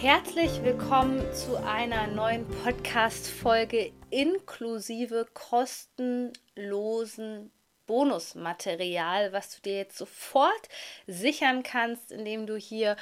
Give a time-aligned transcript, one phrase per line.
[0.00, 7.50] Herzlich willkommen zu einer neuen Podcast-Folge inklusive kostenlosen
[7.88, 10.68] Bonusmaterial, was du dir jetzt sofort
[11.08, 12.94] sichern kannst, indem du hier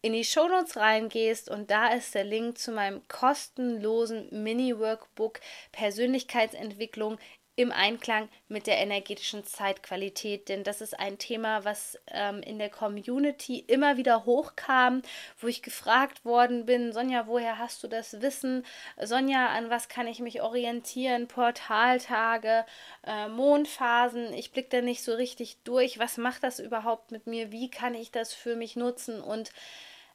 [0.00, 1.50] in die Shownotes reingehst.
[1.50, 5.38] Und da ist der Link zu meinem kostenlosen Mini-Workbook
[5.72, 7.18] Persönlichkeitsentwicklung
[7.62, 12.68] im Einklang mit der energetischen Zeitqualität, denn das ist ein Thema, was ähm, in der
[12.70, 15.02] Community immer wieder hochkam,
[15.40, 18.64] wo ich gefragt worden bin, Sonja, woher hast du das Wissen?
[19.00, 21.28] Sonja, an was kann ich mich orientieren?
[21.28, 22.66] Portaltage,
[23.06, 25.98] äh, Mondphasen, ich blicke da nicht so richtig durch.
[25.98, 27.52] Was macht das überhaupt mit mir?
[27.52, 29.20] Wie kann ich das für mich nutzen?
[29.20, 29.50] Und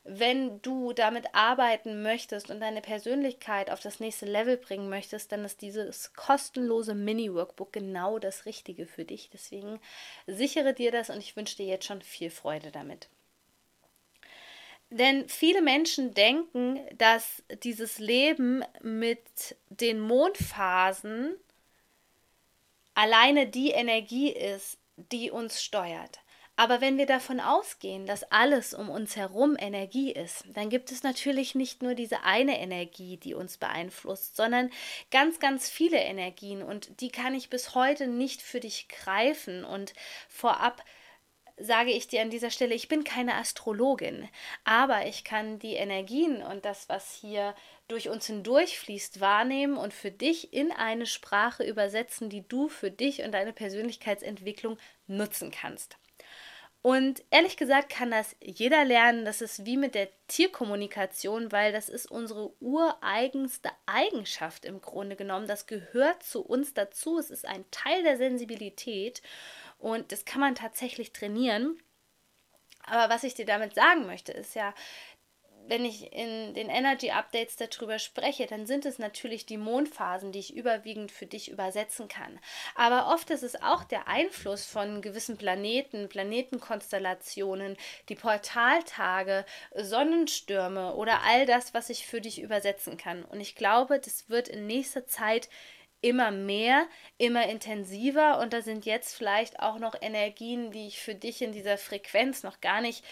[0.09, 5.44] wenn du damit arbeiten möchtest und deine Persönlichkeit auf das nächste Level bringen möchtest, dann
[5.44, 9.30] ist dieses kostenlose Mini-Workbook genau das Richtige für dich.
[9.31, 9.80] Deswegen
[10.25, 13.09] sichere dir das und ich wünsche dir jetzt schon viel Freude damit.
[14.89, 21.35] Denn viele Menschen denken, dass dieses Leben mit den Mondphasen
[22.94, 26.22] alleine die Energie ist, die uns steuert.
[26.59, 31.03] Aber wenn wir davon ausgehen, dass alles um uns herum Energie ist, dann gibt es
[31.03, 34.72] natürlich nicht nur diese eine Energie, die uns beeinflusst, sondern
[35.11, 39.94] ganz, ganz viele Energien und die kann ich bis heute nicht für dich greifen und
[40.28, 40.83] vorab
[41.59, 44.28] sage ich dir an dieser Stelle, ich bin keine Astrologin,
[44.63, 47.55] aber ich kann die Energien und das, was hier
[47.88, 53.23] durch uns hindurchfließt, wahrnehmen und für dich in eine Sprache übersetzen, die du für dich
[53.23, 55.97] und deine Persönlichkeitsentwicklung nutzen kannst.
[56.82, 59.26] Und ehrlich gesagt kann das jeder lernen.
[59.26, 65.48] Das ist wie mit der Tierkommunikation, weil das ist unsere ureigenste Eigenschaft im Grunde genommen.
[65.48, 67.18] Das gehört zu uns dazu.
[67.18, 69.22] Es ist ein Teil der Sensibilität
[69.80, 71.78] und das kann man tatsächlich trainieren.
[72.84, 74.74] Aber was ich dir damit sagen möchte, ist ja,
[75.67, 80.39] wenn ich in den Energy Updates darüber spreche, dann sind es natürlich die Mondphasen, die
[80.39, 82.39] ich überwiegend für dich übersetzen kann.
[82.75, 87.78] Aber oft ist es auch der Einfluss von gewissen Planeten, Planetenkonstellationen,
[88.09, 89.45] die Portaltage,
[89.75, 93.23] Sonnenstürme oder all das, was ich für dich übersetzen kann.
[93.23, 95.49] Und ich glaube, das wird in nächster Zeit
[96.01, 96.85] immer mehr,
[97.17, 101.51] immer intensiver und da sind jetzt vielleicht auch noch Energien, die ich für dich in
[101.51, 103.03] dieser Frequenz noch gar nicht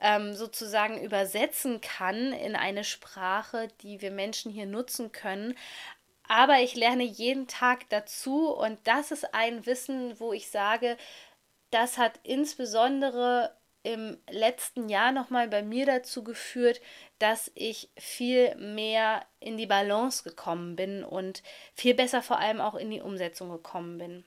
[0.00, 5.54] ähm, sozusagen übersetzen kann in eine Sprache, die wir Menschen hier nutzen können.
[6.28, 10.96] Aber ich lerne jeden Tag dazu und das ist ein Wissen, wo ich sage,
[11.70, 16.80] das hat insbesondere im letzten Jahr nochmal bei mir dazu geführt,
[17.18, 21.42] dass ich viel mehr in die Balance gekommen bin und
[21.74, 24.24] viel besser vor allem auch in die Umsetzung gekommen bin.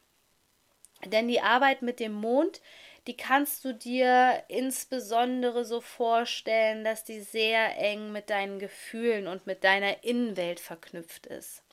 [1.06, 2.62] Denn die Arbeit mit dem Mond,
[3.08, 9.48] die kannst du dir insbesondere so vorstellen, dass die sehr eng mit deinen Gefühlen und
[9.48, 11.64] mit deiner Innenwelt verknüpft ist.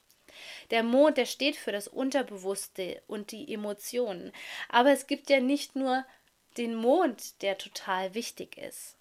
[0.70, 4.32] Der Mond, der steht für das Unterbewusste und die Emotionen.
[4.68, 6.06] Aber es gibt ja nicht nur
[6.56, 8.96] den Mond, der total wichtig ist,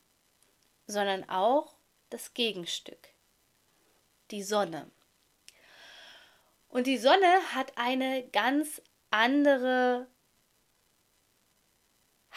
[0.86, 1.76] sondern auch
[2.10, 3.10] das Gegenstück,
[4.32, 4.90] die Sonne.
[6.70, 10.08] Und die Sonne hat eine ganz andere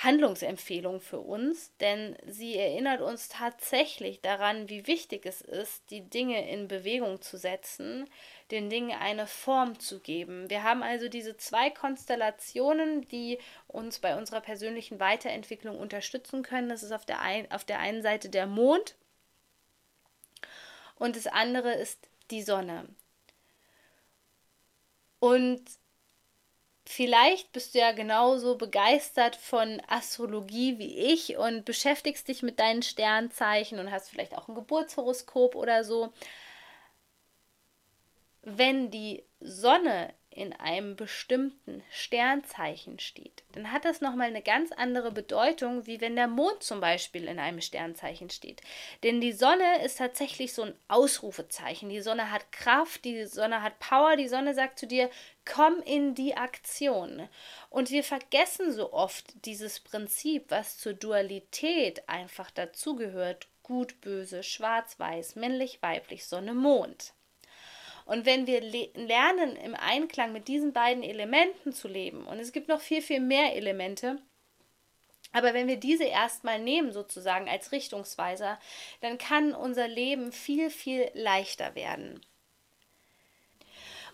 [0.03, 6.51] Handlungsempfehlung für uns, denn sie erinnert uns tatsächlich daran, wie wichtig es ist, die Dinge
[6.51, 8.09] in Bewegung zu setzen,
[8.51, 10.49] den Dingen eine Form zu geben.
[10.49, 16.71] Wir haben also diese zwei Konstellationen, die uns bei unserer persönlichen Weiterentwicklung unterstützen können.
[16.71, 18.97] Das ist auf der, ein, auf der einen Seite der Mond
[20.97, 22.87] und das andere ist die Sonne.
[25.19, 25.63] Und
[26.93, 32.83] Vielleicht bist du ja genauso begeistert von Astrologie wie ich und beschäftigst dich mit deinen
[32.83, 36.13] Sternzeichen und hast vielleicht auch ein Geburtshoroskop oder so.
[38.43, 45.13] Wenn die Sonne in einem bestimmten Sternzeichen steht, dann hat das nochmal eine ganz andere
[45.13, 48.63] Bedeutung, wie wenn der Mond zum Beispiel in einem Sternzeichen steht.
[49.03, 51.91] Denn die Sonne ist tatsächlich so ein Ausrufezeichen.
[51.91, 55.11] Die Sonne hat Kraft, die Sonne hat Power, die Sonne sagt zu dir,
[55.45, 57.29] komm in die Aktion.
[57.69, 63.47] Und wir vergessen so oft dieses Prinzip, was zur Dualität einfach dazugehört.
[63.63, 67.13] Gut, böse, schwarz, weiß, männlich, weiblich, Sonne, Mond.
[68.11, 72.67] Und wenn wir lernen, im Einklang mit diesen beiden Elementen zu leben, und es gibt
[72.67, 74.21] noch viel, viel mehr Elemente,
[75.31, 78.59] aber wenn wir diese erstmal nehmen, sozusagen als Richtungsweiser,
[79.01, 82.21] dann kann unser Leben viel, viel leichter werden.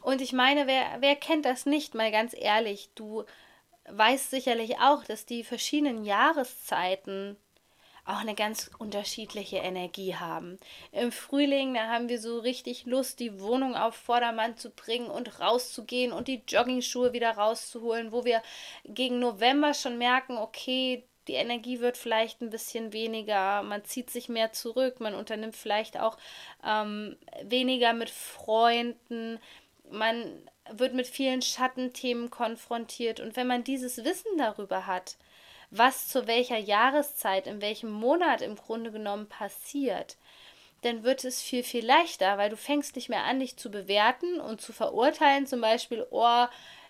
[0.03, 3.25] Und ich meine, wer, wer kennt das nicht, mal ganz ehrlich, du
[3.89, 7.39] weißt sicherlich auch, dass die verschiedenen Jahreszeiten
[8.07, 10.59] auch eine ganz unterschiedliche Energie haben.
[10.93, 15.41] Im Frühling, da haben wir so richtig Lust, die Wohnung auf Vordermann zu bringen und
[15.41, 18.43] rauszugehen und die Joggingschuhe wieder rauszuholen, wo wir
[18.85, 24.29] gegen November schon merken, okay, die Energie wird vielleicht ein bisschen weniger, man zieht sich
[24.29, 26.17] mehr zurück, man unternimmt vielleicht auch
[26.65, 29.41] ähm, weniger mit Freunden,
[29.91, 35.17] man wird mit vielen Schattenthemen konfrontiert und wenn man dieses Wissen darüber hat,
[35.71, 40.17] was zu welcher Jahreszeit, in welchem Monat im Grunde genommen passiert,
[40.83, 44.41] dann wird es viel, viel leichter, weil du fängst nicht mehr an, dich zu bewerten
[44.41, 46.47] und zu verurteilen, zum Beispiel, oh,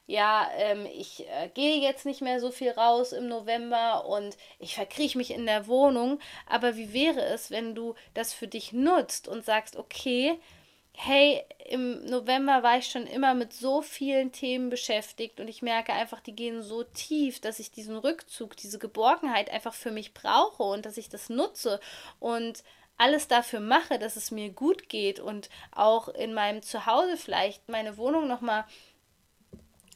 [0.07, 4.77] ja, ähm, ich äh, gehe jetzt nicht mehr so viel raus im November und ich
[4.77, 6.21] verkrieche mich in der Wohnung.
[6.49, 10.39] Aber wie wäre es, wenn du das für dich nutzt und sagst, okay,
[10.99, 15.93] hey, im November war ich schon immer mit so vielen Themen beschäftigt und ich merke
[15.93, 20.63] einfach, die gehen so tief, dass ich diesen Rückzug, diese Geborgenheit einfach für mich brauche
[20.63, 21.81] und dass ich das nutze
[22.19, 22.65] und
[22.97, 27.99] alles dafür mache, dass es mir gut geht und auch in meinem Zuhause vielleicht meine
[27.99, 28.65] Wohnung nochmal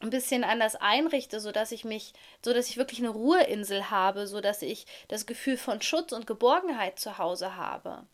[0.01, 2.13] ein bisschen anders einrichte, so dass ich mich,
[2.45, 6.27] so dass ich wirklich eine Ruheinsel habe, so dass ich das Gefühl von Schutz und
[6.27, 8.07] Geborgenheit zu Hause habe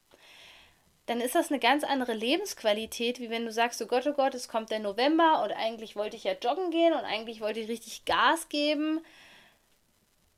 [1.07, 4.35] dann ist das eine ganz andere Lebensqualität, wie wenn du sagst, oh Gott, oh Gott,
[4.35, 7.69] es kommt der November und eigentlich wollte ich ja joggen gehen und eigentlich wollte ich
[7.69, 9.01] richtig Gas geben.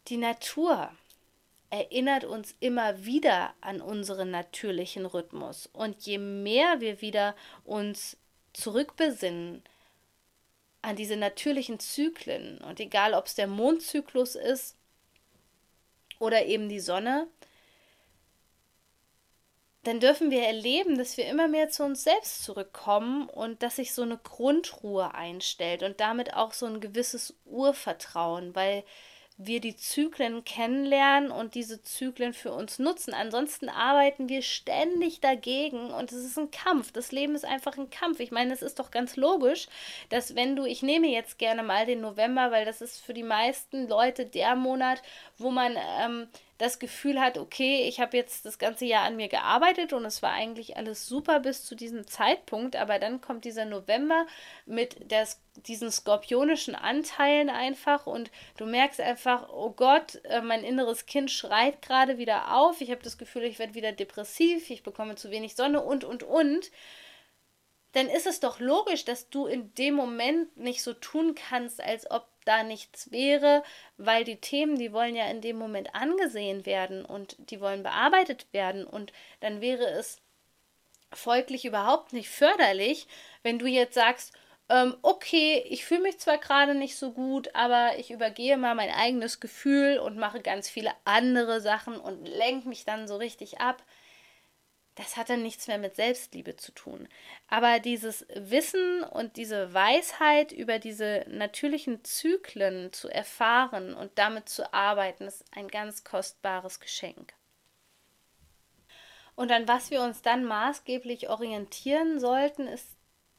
[0.08, 0.90] Die Natur
[1.70, 5.68] erinnert uns immer wieder an unseren natürlichen Rhythmus.
[5.72, 8.16] Und je mehr wir wieder uns
[8.52, 9.62] zurückbesinnen
[10.80, 14.76] an diese natürlichen Zyklen, und egal ob es der Mondzyklus ist
[16.18, 17.26] oder eben die Sonne,
[19.88, 23.94] dann dürfen wir erleben, dass wir immer mehr zu uns selbst zurückkommen und dass sich
[23.94, 28.84] so eine Grundruhe einstellt und damit auch so ein gewisses Urvertrauen, weil
[29.38, 33.14] wir die Zyklen kennenlernen und diese Zyklen für uns nutzen.
[33.14, 36.92] Ansonsten arbeiten wir ständig dagegen und es ist ein Kampf.
[36.92, 38.20] Das Leben ist einfach ein Kampf.
[38.20, 39.68] Ich meine, es ist doch ganz logisch,
[40.10, 43.22] dass wenn du, ich nehme jetzt gerne mal den November, weil das ist für die
[43.22, 45.00] meisten Leute der Monat,
[45.38, 46.28] wo man ähm,
[46.58, 50.22] das Gefühl hat, okay, ich habe jetzt das ganze Jahr an mir gearbeitet und es
[50.22, 54.26] war eigentlich alles super bis zu diesem Zeitpunkt, aber dann kommt dieser November
[54.66, 61.06] mit des, diesen skorpionischen Anteilen einfach und du merkst einfach, oh Gott, äh, mein inneres
[61.06, 65.14] Kind schreit gerade wieder auf, ich habe das Gefühl, ich werde wieder depressiv, ich bekomme
[65.14, 66.72] zu wenig Sonne und, und, und.
[67.92, 72.10] Dann ist es doch logisch, dass du in dem Moment nicht so tun kannst, als
[72.10, 73.62] ob da nichts wäre,
[73.96, 78.46] weil die Themen, die wollen ja in dem Moment angesehen werden und die wollen bearbeitet
[78.52, 78.84] werden.
[78.86, 80.20] Und dann wäre es
[81.12, 83.06] folglich überhaupt nicht förderlich,
[83.42, 84.32] wenn du jetzt sagst,
[84.70, 88.90] ähm, okay, ich fühle mich zwar gerade nicht so gut, aber ich übergehe mal mein
[88.90, 93.82] eigenes Gefühl und mache ganz viele andere Sachen und lenke mich dann so richtig ab
[94.98, 97.08] das hat dann nichts mehr mit Selbstliebe zu tun.
[97.46, 104.74] Aber dieses Wissen und diese Weisheit über diese natürlichen Zyklen zu erfahren und damit zu
[104.74, 107.32] arbeiten, ist ein ganz kostbares Geschenk.
[109.36, 112.96] Und an was wir uns dann maßgeblich orientieren sollten, ist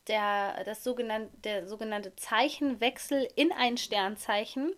[0.08, 4.74] der, das sogenannte, der sogenannte Zeichenwechsel in ein Sternzeichen.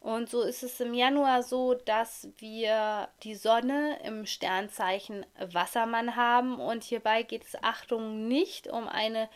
[0.00, 6.60] Und so ist es im Januar so, dass wir die Sonne im Sternzeichen Wassermann haben.
[6.60, 9.28] Und hierbei geht es, Achtung, nicht um eine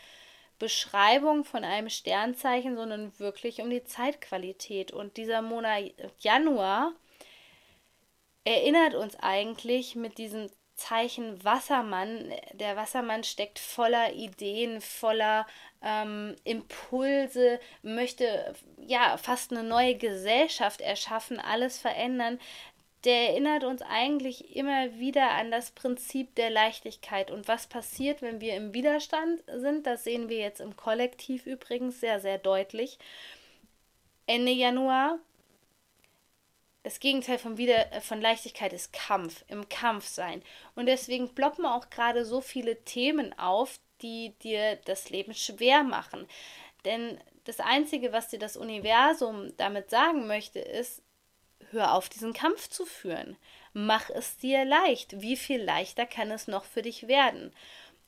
[0.59, 4.91] Beschreibung von einem Sternzeichen, sondern wirklich um die Zeitqualität.
[4.93, 6.93] Und dieser Monat Januar
[8.45, 12.31] erinnert uns eigentlich mit diesem Zeichen Wassermann.
[12.53, 15.45] Der Wassermann steckt voller Ideen, voller
[15.81, 22.39] ähm, Impulse, möchte ja fast eine neue Gesellschaft erschaffen, alles verändern.
[23.03, 27.31] Der erinnert uns eigentlich immer wieder an das Prinzip der Leichtigkeit.
[27.31, 31.99] Und was passiert, wenn wir im Widerstand sind, das sehen wir jetzt im Kollektiv übrigens
[31.99, 32.97] sehr, sehr deutlich.
[34.25, 35.19] Ende Januar
[36.83, 40.43] das Gegenteil von, Wieder äh, von Leichtigkeit ist Kampf, im Kampf sein.
[40.75, 46.27] Und deswegen ploppen auch gerade so viele Themen auf, die dir das Leben schwer machen.
[46.85, 51.01] Denn das Einzige, was dir das Universum damit sagen möchte, ist,
[51.71, 53.37] hör auf, diesen Kampf zu führen.
[53.71, 55.21] Mach es dir leicht.
[55.21, 57.53] Wie viel leichter kann es noch für dich werden?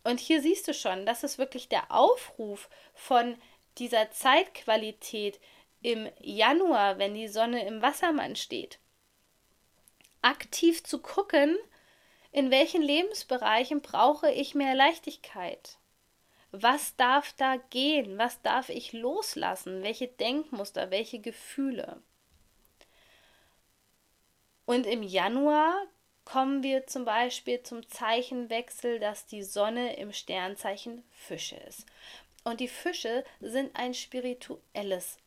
[0.03, 3.37] Und hier siehst du schon, das ist wirklich der Aufruf von
[3.77, 5.39] dieser Zeitqualität
[5.85, 8.79] im Januar, wenn die Sonne im Wassermann steht.
[10.23, 11.55] Aktiv zu gucken,
[12.31, 15.77] in welchen Lebensbereichen brauche ich mehr Leichtigkeit?
[16.49, 18.17] Was darf da gehen?
[18.17, 19.83] Was darf ich loslassen?
[19.83, 22.01] Welche Denkmuster, welche Gefühle?
[24.65, 25.85] Und im Januar
[26.23, 31.85] kommen wir zum Beispiel zum Zeichenwechsel, dass die Sonne im Sternzeichen Fische ist.
[32.43, 35.19] Und die Fische sind ein spirituelles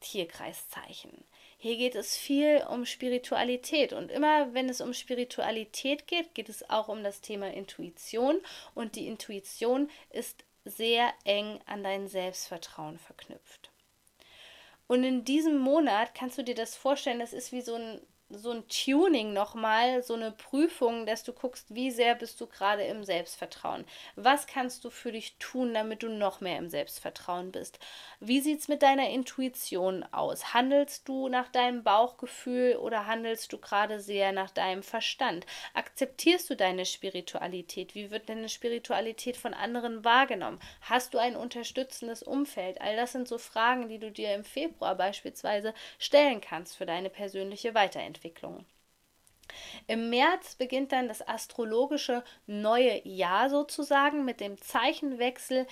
[0.00, 1.24] Tierkreiszeichen.
[1.58, 6.68] Hier geht es viel um Spiritualität und immer wenn es um Spiritualität geht, geht es
[6.70, 8.40] auch um das Thema Intuition
[8.74, 13.70] und die Intuition ist sehr eng an dein Selbstvertrauen verknüpft.
[14.86, 18.50] Und in diesem Monat kannst du dir das vorstellen, das ist wie so ein so
[18.50, 23.02] ein Tuning nochmal, so eine Prüfung, dass du guckst, wie sehr bist du gerade im
[23.02, 23.86] Selbstvertrauen.
[24.16, 27.78] Was kannst du für dich tun, damit du noch mehr im Selbstvertrauen bist?
[28.20, 30.52] Wie sieht es mit deiner Intuition aus?
[30.52, 35.46] Handelst du nach deinem Bauchgefühl oder handelst du gerade sehr nach deinem Verstand?
[35.72, 37.94] Akzeptierst du deine Spiritualität?
[37.94, 40.60] Wie wird deine Spiritualität von anderen wahrgenommen?
[40.82, 42.78] Hast du ein unterstützendes Umfeld?
[42.82, 47.08] All das sind so Fragen, die du dir im Februar beispielsweise stellen kannst für deine
[47.08, 48.17] persönliche Weiterentwicklung.
[48.18, 48.66] Entwicklung.
[49.86, 55.66] Im März beginnt dann das astrologische neue Jahr sozusagen mit dem Zeichenwechsel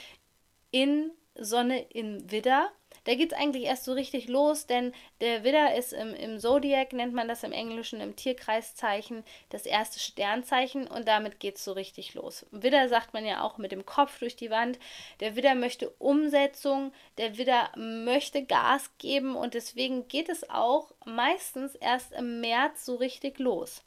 [0.71, 2.71] in Sonne in Widder
[3.07, 6.93] da geht es eigentlich erst so richtig los, denn der Widder ist im, im Zodiac,
[6.93, 11.73] nennt man das im Englischen, im Tierkreiszeichen, das erste Sternzeichen und damit geht es so
[11.73, 12.45] richtig los.
[12.51, 14.81] Widder sagt man ja auch mit dem Kopf durch die Wand.
[15.21, 21.77] Der Widder möchte Umsetzung, der Widder möchte Gas geben und deswegen geht es auch meistens
[21.77, 23.85] erst im März so richtig los.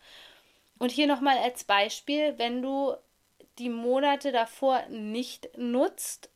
[0.77, 2.95] Und hier nochmal als Beispiel, wenn du
[3.57, 6.29] die Monate davor nicht nutzt,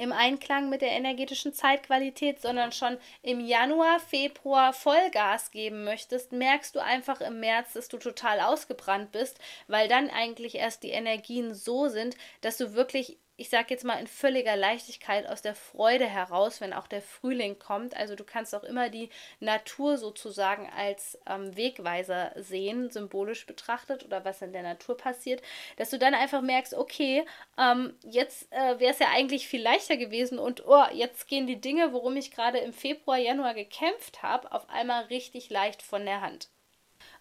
[0.00, 6.74] im Einklang mit der energetischen Zeitqualität, sondern schon im Januar, Februar Vollgas geben möchtest, merkst
[6.74, 9.38] du einfach im März, dass du total ausgebrannt bist,
[9.68, 13.98] weil dann eigentlich erst die Energien so sind, dass du wirklich ich sage jetzt mal
[13.98, 17.96] in völliger Leichtigkeit aus der Freude heraus, wenn auch der Frühling kommt.
[17.96, 19.08] Also du kannst auch immer die
[19.40, 25.40] Natur sozusagen als ähm, Wegweiser sehen, symbolisch betrachtet oder was in der Natur passiert,
[25.78, 27.24] dass du dann einfach merkst, okay,
[27.56, 31.62] ähm, jetzt äh, wäre es ja eigentlich viel leichter gewesen und oh, jetzt gehen die
[31.62, 36.20] Dinge, worum ich gerade im Februar, Januar gekämpft habe, auf einmal richtig leicht von der
[36.20, 36.50] Hand.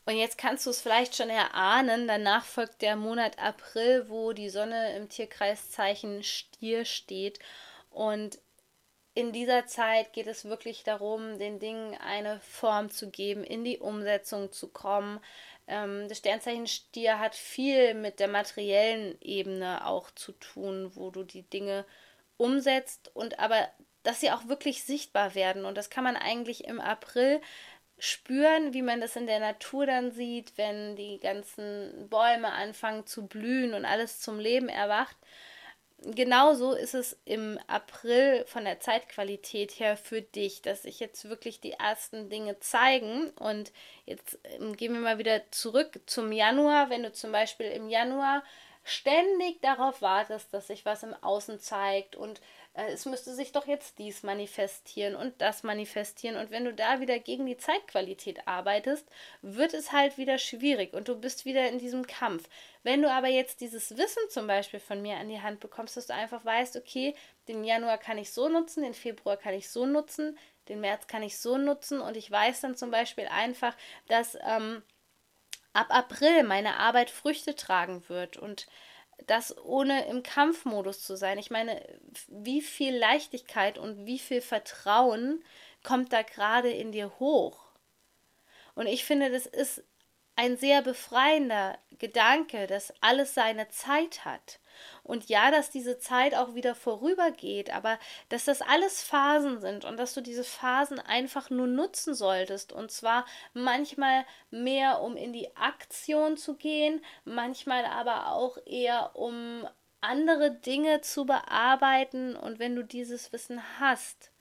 [0.09, 4.49] Und jetzt kannst du es vielleicht schon erahnen, danach folgt der Monat April, wo die
[4.49, 7.37] Sonne im Tierkreiszeichen Stier steht.
[7.91, 8.39] Und
[9.13, 13.77] in dieser Zeit geht es wirklich darum, den Dingen eine Form zu geben, in die
[13.77, 15.19] Umsetzung zu kommen.
[15.67, 21.21] Ähm, das Sternzeichen Stier hat viel mit der materiellen Ebene auch zu tun, wo du
[21.21, 21.85] die Dinge
[22.35, 23.69] umsetzt und aber
[24.01, 25.65] dass sie auch wirklich sichtbar werden.
[25.65, 27.41] Und das kann man eigentlich im April
[27.99, 33.27] spüren, wie man das in der Natur dann sieht, wenn die ganzen Bäume anfangen zu
[33.27, 35.17] blühen und alles zum Leben erwacht.
[36.01, 41.59] Genauso ist es im April von der Zeitqualität her für dich, dass sich jetzt wirklich
[41.59, 43.31] die ersten Dinge zeigen.
[43.31, 43.73] Und
[44.05, 46.89] jetzt ähm, gehen wir mal wieder zurück zum Januar.
[46.89, 48.43] Wenn du zum Beispiel im Januar
[48.89, 52.41] ständig darauf wartest, dass sich was im Außen zeigt und
[52.73, 56.37] äh, es müsste sich doch jetzt dies manifestieren und das manifestieren.
[56.37, 59.07] Und wenn du da wieder gegen die Zeitqualität arbeitest,
[59.41, 62.49] wird es halt wieder schwierig und du bist wieder in diesem Kampf.
[62.83, 66.07] Wenn du aber jetzt dieses Wissen zum Beispiel von mir an die Hand bekommst, dass
[66.07, 67.15] du einfach weißt, okay,
[67.47, 70.37] den Januar kann ich so nutzen, den Februar kann ich so nutzen,
[70.69, 73.75] den März kann ich so nutzen und ich weiß dann zum Beispiel einfach,
[74.07, 74.83] dass ähm,
[75.73, 78.67] ab April meine Arbeit Früchte tragen wird und
[79.27, 81.37] das ohne im Kampfmodus zu sein.
[81.37, 81.81] Ich meine,
[82.27, 85.43] wie viel Leichtigkeit und wie viel Vertrauen
[85.83, 87.59] kommt da gerade in dir hoch?
[88.75, 89.83] Und ich finde, das ist
[90.35, 94.59] ein sehr befreiender Gedanke, dass alles seine Zeit hat.
[95.03, 99.97] Und ja, dass diese Zeit auch wieder vorübergeht, aber dass das alles Phasen sind und
[99.97, 102.73] dass du diese Phasen einfach nur nutzen solltest.
[102.73, 109.67] Und zwar manchmal mehr, um in die Aktion zu gehen, manchmal aber auch eher, um
[110.01, 112.35] andere Dinge zu bearbeiten.
[112.35, 114.31] Und wenn du dieses Wissen hast,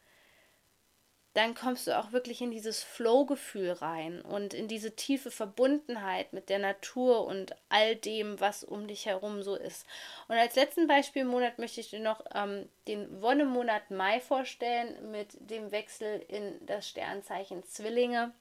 [1.38, 6.49] dann kommst du auch wirklich in dieses Flow-Gefühl rein und in diese tiefe Verbundenheit mit
[6.49, 9.87] der Natur und all dem, was um dich herum so ist.
[10.26, 15.71] Und als letzten Beispielmonat möchte ich dir noch ähm, den Wonnemonat Mai vorstellen mit dem
[15.71, 18.33] Wechsel in das Sternzeichen Zwillinge.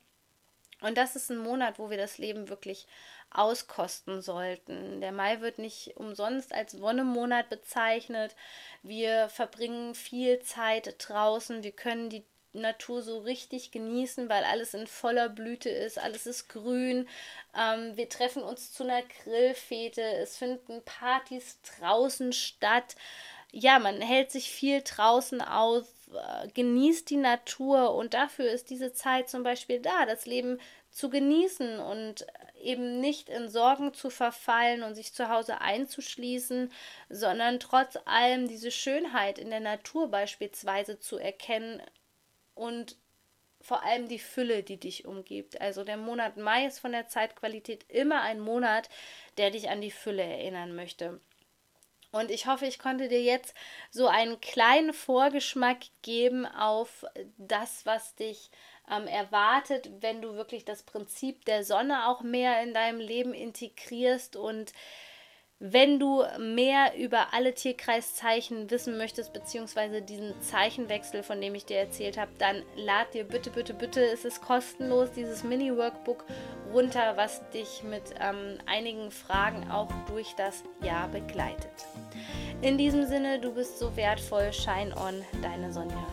[0.82, 2.88] Und das ist ein Monat, wo wir das Leben wirklich
[3.30, 5.02] auskosten sollten.
[5.02, 8.36] Der Mai wird nicht umsonst als Wonnemonat bezeichnet.
[8.82, 11.62] Wir verbringen viel Zeit draußen.
[11.62, 12.26] Wir können die
[12.58, 17.08] Natur so richtig genießen, weil alles in voller Blüte ist, alles ist grün.
[17.56, 22.96] Ähm, wir treffen uns zu einer Grillfete, es finden Partys draußen statt.
[23.52, 28.94] Ja, man hält sich viel draußen auf, äh, genießt die Natur und dafür ist diese
[28.94, 30.60] Zeit zum Beispiel da, das Leben
[30.92, 32.26] zu genießen und
[32.62, 36.72] eben nicht in Sorgen zu verfallen und sich zu Hause einzuschließen,
[37.10, 41.82] sondern trotz allem diese Schönheit in der Natur beispielsweise zu erkennen
[42.58, 42.98] und
[43.62, 45.60] vor allem die Fülle, die dich umgibt.
[45.60, 48.90] Also der Monat Mai ist von der Zeitqualität immer ein Monat,
[49.38, 51.20] der dich an die Fülle erinnern möchte.
[52.12, 53.54] Und ich hoffe, ich konnte dir jetzt
[53.92, 57.06] so einen kleinen Vorgeschmack geben auf
[57.38, 58.50] das, was dich
[58.90, 64.38] ähm, erwartet, wenn du wirklich das Prinzip der Sonne auch mehr in deinem Leben integrierst
[64.38, 64.72] und
[65.60, 71.78] wenn du mehr über alle Tierkreiszeichen wissen möchtest, beziehungsweise diesen Zeichenwechsel, von dem ich dir
[71.78, 76.26] erzählt habe, dann lad dir bitte, bitte, bitte, es ist kostenlos, dieses Mini-Workbook
[76.72, 81.88] runter, was dich mit ähm, einigen Fragen auch durch das Jahr begleitet.
[82.62, 86.06] In diesem Sinne, du bist so wertvoll, shine on, deine Sonja.